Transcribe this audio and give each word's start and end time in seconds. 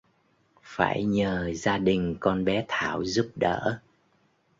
phải 0.63 1.03
nhờ 1.03 1.53
gia 1.53 1.77
đình 1.77 2.15
con 2.19 2.45
bé 2.45 2.65
Thảo 2.67 3.05
giúp 3.05 3.31
đỡ 3.35 3.79